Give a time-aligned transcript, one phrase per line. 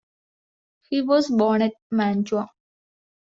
[0.89, 2.49] He was born at Mantua.